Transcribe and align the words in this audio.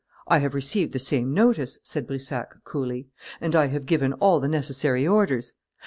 "I 0.27 0.39
have 0.39 0.55
received 0.55 0.93
the 0.93 0.97
same 0.97 1.31
notice," 1.31 1.77
said 1.83 2.07
Brissac, 2.07 2.63
coolly; 2.63 3.05
"and 3.39 3.55
I 3.55 3.67
have 3.67 3.85
given 3.85 4.13
all 4.13 4.39
the 4.39 4.47
necessary 4.47 5.05
orders. 5.07 5.53